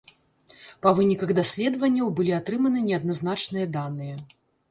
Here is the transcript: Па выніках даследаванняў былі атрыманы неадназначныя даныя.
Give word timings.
Па 0.85 0.93
выніках 0.99 1.33
даследаванняў 1.39 2.09
былі 2.19 2.33
атрыманы 2.39 2.83
неадназначныя 2.89 3.65
даныя. 3.77 4.15